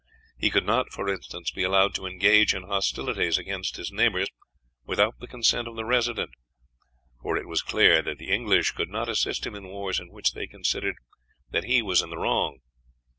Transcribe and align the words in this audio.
He 0.39 0.49
could 0.49 0.65
not, 0.65 0.91
for 0.91 1.07
instance, 1.07 1.51
be 1.51 1.61
allowed 1.61 1.93
to 1.93 2.07
engage 2.07 2.55
in 2.55 2.63
hostilities 2.63 3.37
against 3.37 3.75
his 3.75 3.91
neighbors 3.91 4.29
without 4.83 5.19
the 5.19 5.27
consent 5.27 5.67
of 5.67 5.75
the 5.75 5.85
Resident, 5.85 6.31
for 7.21 7.37
it 7.37 7.47
was 7.47 7.61
clear 7.61 8.01
that 8.01 8.17
the 8.17 8.31
English 8.33 8.71
could 8.71 8.89
not 8.89 9.09
assist 9.09 9.45
him 9.45 9.53
in 9.53 9.67
wars 9.67 9.99
in 9.99 10.09
which 10.09 10.31
they 10.31 10.47
considered 10.47 10.95
that 11.51 11.65
he 11.65 11.83
was 11.83 12.01
in 12.01 12.09
the 12.09 12.17
wrong. 12.17 12.61